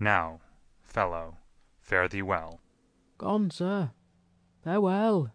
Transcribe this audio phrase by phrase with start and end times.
[0.00, 0.40] Now,
[0.82, 1.38] fellow,
[1.80, 2.60] fare thee well.
[3.18, 3.90] Gone, sir.
[4.62, 5.32] Farewell.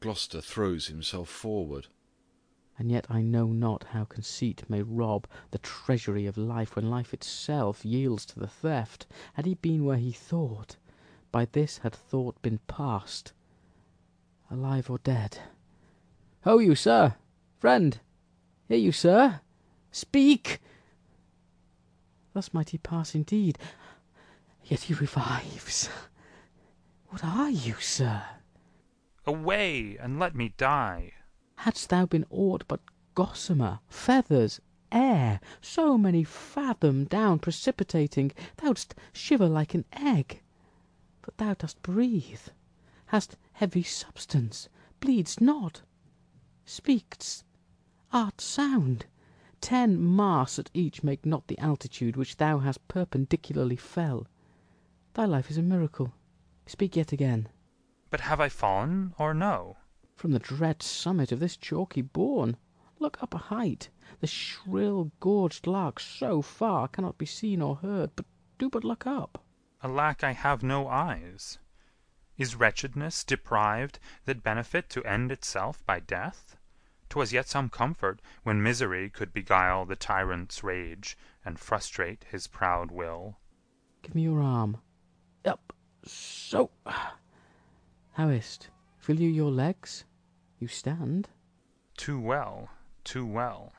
[0.00, 1.86] Gloucester throws himself forward
[2.78, 7.14] and yet I know not how conceit may rob the treasury of life when life
[7.14, 9.06] itself yields to the theft.
[9.34, 10.76] Had he been where he thought,
[11.30, 13.32] by this had thought been past,
[14.50, 15.38] alive or dead.
[16.42, 17.14] Ho you, sir!
[17.58, 18.00] Friend!
[18.68, 19.40] Hear you, sir!
[19.92, 20.60] Speak!
[22.32, 23.58] Thus might he pass indeed,
[24.64, 25.88] yet he revives.
[27.08, 28.22] What are you, sir?
[29.26, 31.12] Away, and let me die!
[31.56, 32.80] Hadst thou been aught but
[33.14, 34.60] gossamer, feathers,
[34.90, 40.42] air, so many fathom down precipitating, thou'dst shiver like an egg.
[41.20, 42.48] But thou dost breathe,
[43.06, 44.68] hast heavy substance,
[45.00, 45.82] bleedst not,
[46.64, 47.44] speak'st,
[48.12, 49.06] art sound.
[49.62, 54.26] Ten masts at each make not the altitude which thou hast perpendicularly fell.
[55.14, 56.12] Thy life is a miracle.
[56.66, 57.48] Speak yet again.
[58.10, 59.76] But have I fallen, or no?
[60.16, 62.56] From the dread summit of this chalky bourne,
[62.98, 63.88] look up a height,
[64.18, 68.26] the shrill gorged lark so far cannot be seen or heard, but
[68.58, 69.44] do but look up.
[69.80, 71.60] Alack, I have no eyes.
[72.36, 76.56] Is wretchedness deprived that benefit to end itself by death?
[77.12, 81.14] 'Twas yet some comfort when misery could beguile the tyrant's rage,
[81.44, 83.36] and frustrate his proud will.
[84.00, 84.78] Give me your arm.
[85.44, 85.74] Up
[86.06, 86.70] so.
[88.12, 88.70] How is't?
[88.96, 90.06] Feel you your legs?
[90.58, 91.28] You stand.
[91.98, 92.70] Too well,
[93.04, 93.74] too well.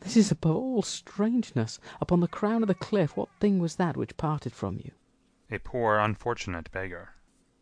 [0.00, 1.78] This is above all strangeness.
[2.00, 4.90] Upon the crown of the cliff what thing was that which parted from you?
[5.52, 7.10] A poor unfortunate beggar.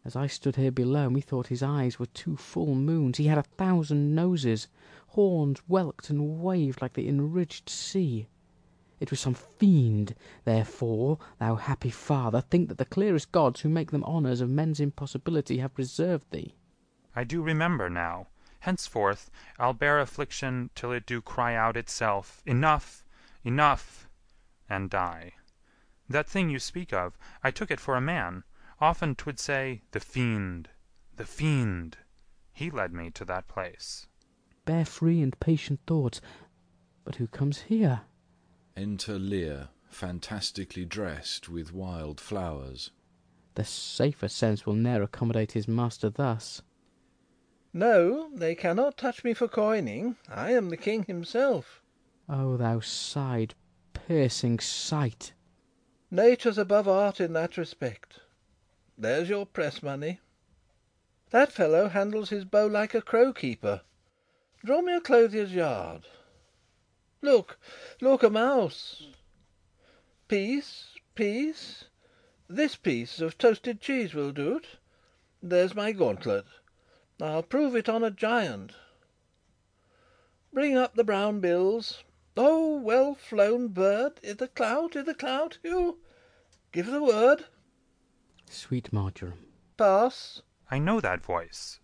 [0.02, 3.18] As I stood here below, methought his eyes were two full moons.
[3.18, 4.66] He had a thousand noses.
[5.14, 8.28] Horns whelked and waved like the enridged sea.
[9.00, 10.14] It was some fiend.
[10.44, 14.78] Therefore, thou happy father, think that the clearest gods who make them honours of men's
[14.78, 16.54] impossibility have preserved thee.
[17.16, 18.28] I do remember now.
[18.60, 23.02] Henceforth I'll bear affliction till it do cry out itself, Enough!
[23.42, 24.08] enough!
[24.68, 25.32] and die.
[26.08, 28.44] That thing you speak of, I took it for a man.
[28.80, 30.68] Often 'twould say, The fiend!
[31.16, 31.98] the fiend!
[32.52, 34.06] He led me to that place.
[34.70, 36.20] Bear free and patient thoughts.
[37.02, 38.02] But who comes here?
[38.76, 42.92] Enter Lear, fantastically dressed with wild flowers.
[43.56, 46.62] The safer sense will ne'er accommodate his master thus.
[47.72, 50.14] No, they cannot touch me for coining.
[50.28, 51.82] I am the king himself.
[52.28, 53.56] O thou side
[53.92, 55.32] piercing sight!
[56.12, 58.20] Nature's above art in that respect.
[58.96, 60.20] There's your press money.
[61.30, 63.80] That fellow handles his bow like a crow keeper.
[64.64, 66.06] Draw me a clothier's yard.
[67.22, 67.58] Look,
[68.00, 69.08] look, a mouse.
[70.28, 71.84] Peace, peace.
[72.48, 74.66] This piece of toasted cheese will do't.
[75.42, 76.44] There's my gauntlet.
[77.20, 78.72] I'll prove it on a giant.
[80.52, 82.04] Bring up the brown bills.
[82.36, 84.20] O well flown bird!
[84.28, 85.98] I' the clout, i' the clout, Hugh!
[86.72, 87.46] Give the word.
[88.48, 89.46] Sweet marjoram.
[89.76, 90.42] Pass.
[90.70, 91.80] I know that voice.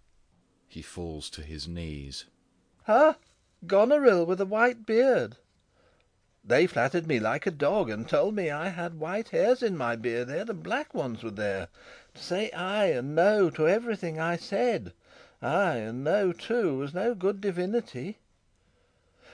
[0.69, 2.27] He falls to his knees.
[2.87, 3.17] Ha!
[3.67, 5.39] Goneril with a white beard.
[6.45, 9.97] They flattered me like a dog, and told me I had white hairs in my
[9.97, 11.67] beard ere the black ones were there,
[12.15, 14.93] to say ay and no to everything I said.
[15.43, 18.19] Ay, and no, too, was no good divinity.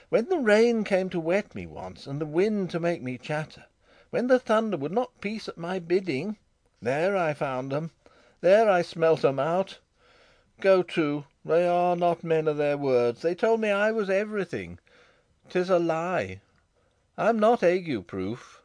[0.09, 3.65] When the rain came to wet me once, and the wind to make me chatter,
[4.09, 6.37] when the thunder would not peace at my bidding,
[6.81, 7.91] there I found 'em,
[8.41, 9.77] there I smelt 'em out.
[10.59, 11.25] Go to!
[11.45, 13.21] They are not men of their words.
[13.21, 14.79] They told me I was everything.
[15.49, 16.39] 'Tis a lie.
[17.17, 18.61] I'm not ague proof.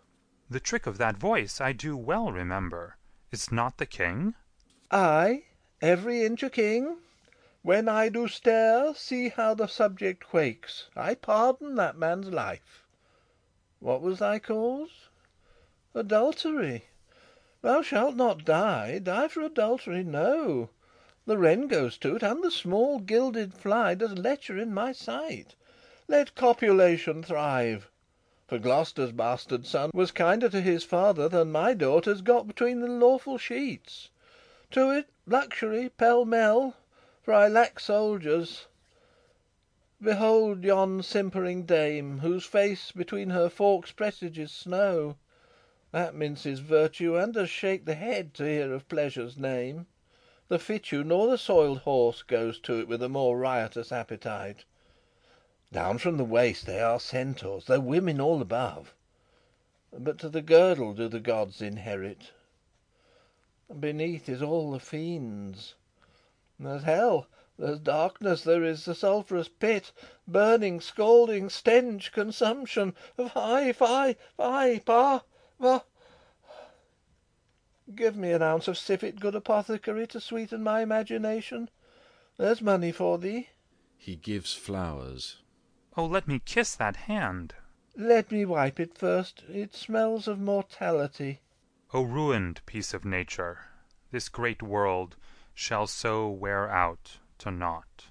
[0.48, 2.96] The trick of that voice I do well remember.
[3.32, 4.36] Is't not the king?
[4.92, 5.46] Ay,
[5.82, 6.98] every inch a king.
[7.62, 10.88] When I do stare, See how the subject quakes.
[10.94, 12.86] I pardon that man's life.
[13.80, 15.08] What was thy cause?
[15.94, 16.84] Adultery.
[17.60, 20.70] Thou shalt not die Die for adultery, no.
[21.28, 25.56] The wren goes to't, And the small gilded fly Does lecher in my sight.
[26.06, 27.90] Let copulation thrive.
[28.46, 32.88] For Gloucester's bastard son Was kinder to his father Than my daughters got between the
[32.88, 34.08] lawful sheets.
[34.70, 36.76] To it, luxury pell mell,
[37.20, 38.66] For I lack soldiers.
[40.00, 45.18] Behold yon simpering dame, Whose face between her forks presages snow.
[45.92, 49.84] That minces virtue, and does shake the head To hear of pleasure's name.
[50.50, 54.64] The fitchew nor the soiled horse Goes to it with a more riotous appetite.
[55.72, 58.94] Down from the waist they are Centaurs, though women all above;
[59.92, 62.30] But to the girdle do the gods inherit.
[63.78, 65.74] Beneath is all the fiends'.
[66.58, 67.26] There's hell,
[67.58, 69.92] there's darkness, there is the sulphurous pit,
[70.26, 72.94] Burning, scalding, stench, consumption.
[73.18, 75.24] Fie, fie, fie, Pa!
[77.94, 81.70] Give me an ounce of civet, good apothecary, To sweeten my imagination.
[82.36, 83.48] There's money for thee.
[83.96, 85.42] He gives flowers.
[85.96, 87.54] Oh, let me kiss that hand!
[87.96, 89.42] Let me wipe it first.
[89.48, 91.40] It smells of mortality.
[91.92, 93.60] O ruined piece of nature,
[94.10, 95.16] This great world
[95.54, 98.10] shall so wear out to naught.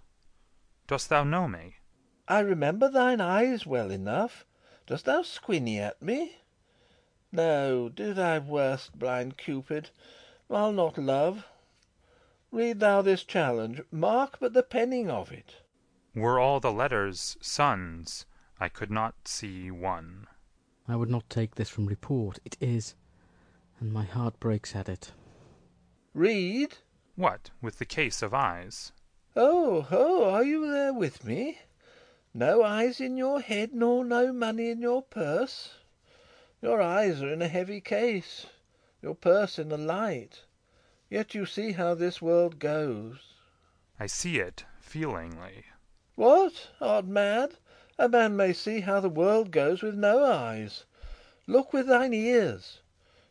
[0.88, 1.76] Dost thou know me?
[2.28, 4.46] I remember thine eyes well enough.
[4.88, 6.38] Dost thou squiny at me?
[7.32, 9.90] No, do thy worst, blind Cupid.
[10.50, 11.46] I'll not love.
[12.52, 13.82] Read thou this challenge.
[13.92, 15.56] Mark but the penning of it.
[16.16, 18.26] Were all the letters suns,
[18.60, 20.28] I could not see one.
[20.88, 22.40] I would not take this from report.
[22.46, 22.96] It is,
[23.80, 25.12] and my heart breaks at it.
[26.14, 26.78] Read.
[27.16, 28.94] What with the case of eyes?
[29.36, 30.30] Oh, ho!
[30.30, 31.60] Are you there with me?
[32.34, 35.74] No eyes in your head, nor no money in your purse?
[36.60, 38.48] Your eyes are in a heavy case,
[39.04, 40.42] Your purse in a light;
[41.08, 43.36] yet you see how this world goes.
[44.00, 45.66] I see it feelingly.
[46.16, 46.70] What!
[46.82, 47.58] art mad?
[48.00, 50.86] A man may see how the world goes with no eyes.
[51.46, 52.82] Look with thine ears.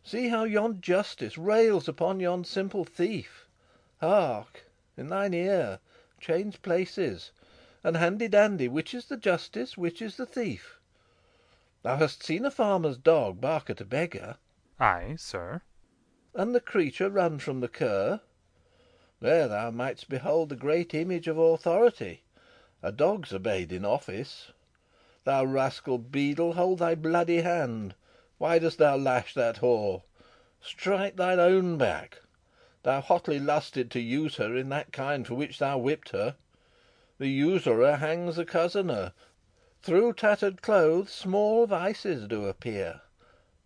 [0.04, 3.48] See how yon Justice Rails upon yon simple thief.
[4.00, 4.66] Hark!
[4.96, 5.80] in thine ear.
[6.20, 7.32] Change places.
[7.82, 10.78] And, handy dandy, Which is the Justice, which is the thief?
[11.86, 14.38] Thou hast seen a farmer's dog bark at a beggar?
[14.80, 15.62] Ay, sir.
[16.34, 18.22] And the creature run from the cur?
[19.20, 22.24] There thou mightst behold the great image of authority.
[22.82, 24.50] A dog's obeyed in office.
[25.22, 27.94] Thou rascal beadle, hold thy bloody hand!
[28.38, 30.02] Why dost thou lash that whore?
[30.60, 32.20] Strike thine own back.
[32.82, 36.34] Thou hotly lusted to use her in that kind for which thou whipped her.
[37.18, 39.12] The usurer hangs the cozener.
[39.86, 43.02] Through tattered clothes small vices do appear.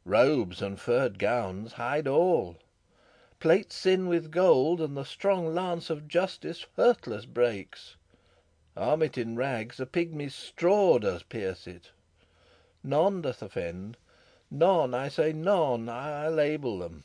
[0.05, 2.59] Robes and furred gowns hide all.
[3.39, 7.97] Plate sin with gold, and the strong lance of justice hurtless breaks.
[8.77, 11.91] Arm it in rags, a pigmy's straw does pierce it.
[12.85, 13.97] None doth offend.
[14.51, 15.89] None, I say none.
[15.89, 17.05] I label them.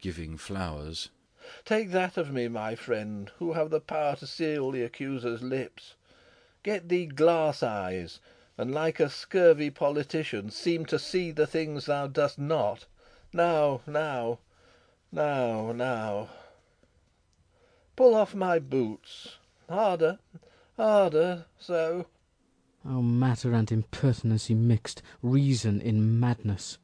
[0.00, 1.10] Giving flowers.
[1.64, 5.96] Take that of me, my friend, who have the power to seal the accuser's lips.
[6.68, 8.20] Get thee glass eyes,
[8.58, 12.84] and, like a scurvy politician, seem to see the things thou dost not.
[13.32, 14.40] Now, now,
[15.10, 16.28] now, now.
[17.96, 19.38] Pull off my boots.
[19.66, 20.18] Harder,
[20.76, 22.04] harder so.
[22.84, 26.76] O matter and impertinency mixed, reason in madness!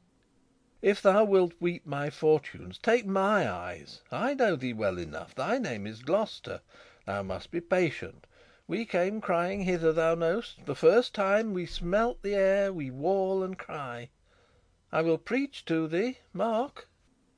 [0.81, 4.01] If thou wilt weep my fortunes, take my eyes.
[4.11, 5.35] I know thee well enough.
[5.35, 6.61] Thy name is Gloucester.
[7.05, 8.25] Thou must be patient.
[8.67, 10.65] We came crying hither, thou know'st.
[10.65, 14.09] The first time we smelt the air, we wail and cry.
[14.91, 16.17] I will preach to thee.
[16.33, 16.89] Mark!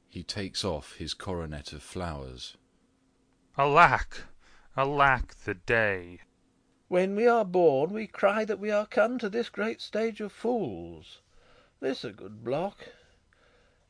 [0.08, 2.56] He takes off his coronet of flowers.
[3.58, 4.22] Alack!
[4.78, 6.22] alack the day!
[6.88, 10.32] When we are born, we cry that we are come To this great stage of
[10.32, 11.20] fools.
[11.82, 12.88] This a good block!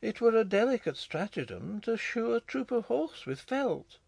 [0.02, 3.98] It were a delicate stratagem To shoe a troop of horse with felt.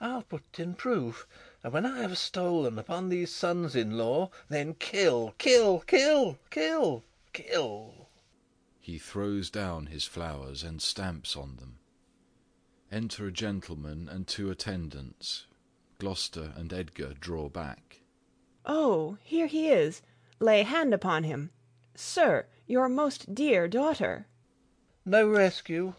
[0.00, 1.28] I'll put't in proof,
[1.64, 7.04] and when I have stolen Upon these sons in law, then kill, kill, kill, kill,
[7.32, 8.08] kill!
[8.78, 11.78] He throws down his flowers, and stamps on them.
[12.92, 15.46] Enter a gentleman and two attendants.
[15.98, 18.02] Gloucester and Edgar draw back.
[18.64, 20.00] "Oh, here he is!
[20.38, 21.50] Lay hand upon him.
[21.94, 22.46] Sir!
[22.68, 24.26] your most dear daughter.
[25.04, 25.94] No rescue.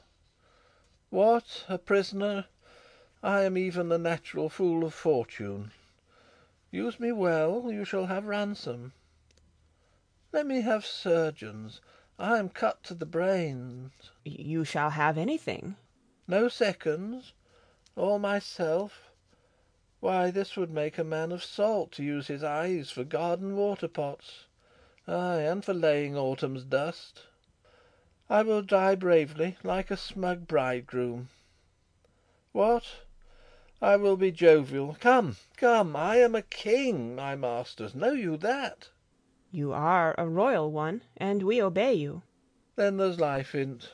[1.10, 2.46] What, a prisoner?
[3.21, 5.71] I am even the natural fool of fortune.
[6.71, 8.93] Use me well, you shall have ransom.
[10.31, 11.81] Let me have surgeons.
[12.17, 14.11] I am cut to the brains.
[14.23, 15.75] You shall have anything.
[16.27, 17.33] No seconds?
[17.95, 19.11] All myself?
[19.99, 23.88] Why, this would make a man of salt to use his eyes for garden water
[23.88, 24.45] pots
[25.09, 27.23] ay, and for laying autumn's dust.
[28.29, 31.29] I will die bravely, like a smug bridegroom.
[32.51, 32.85] What?
[33.81, 34.98] I will be jovial.
[35.00, 38.89] Come, come, I am a king, my masters, know you that?
[39.51, 42.24] You are a royal one, and we obey you.
[42.75, 43.89] Then there's life in't.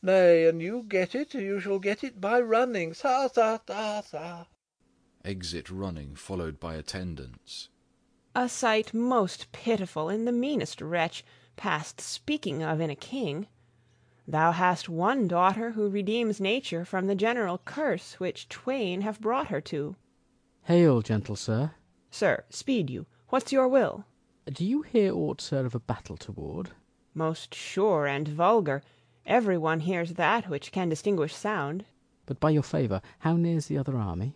[0.00, 2.94] Nay, an you get it, you shall get it by running.
[2.94, 4.00] Sa, sa, sa!
[4.00, 4.46] sa.
[5.24, 7.68] Exit running, followed by attendants.
[8.34, 11.24] A sight most pitiful in the meanest wretch,
[11.56, 13.46] past speaking of in a king.
[14.30, 19.46] Thou hast one daughter who redeems nature from the general curse which twain have brought
[19.46, 19.96] her to.
[20.64, 21.70] Hail, gentle sir.
[22.10, 23.06] Sir, speed you.
[23.30, 24.04] What's your will?
[24.44, 26.70] Do you hear aught, sir, of a battle toward?
[27.14, 28.82] Most sure and vulgar.
[29.24, 31.86] Every one hears that which can distinguish sound.
[32.26, 34.34] But by your favour, how near's the other army?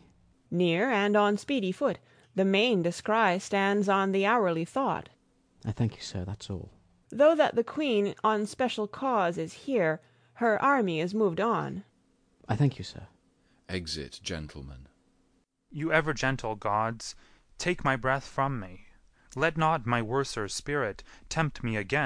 [0.50, 1.98] Near and on speedy foot.
[2.34, 5.10] The main descry stands on the hourly thought.
[5.66, 6.70] I thank you, sir, that's all.
[7.14, 10.00] Though that the Queen on special cause is here,
[10.34, 11.84] her army is moved on.
[12.48, 13.06] I thank you, sir.
[13.68, 14.88] Exit gentlemen.
[15.70, 17.14] You ever gentle gods,
[17.58, 18.86] take my breath from me.
[19.36, 22.00] Let not my worser spirit tempt me again.